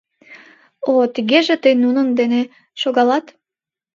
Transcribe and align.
—О, 0.93 0.93
тыгеже 1.13 1.55
тый 1.63 1.73
нунын 1.83 2.07
дене 2.19 2.41
шогалат? 2.81 3.25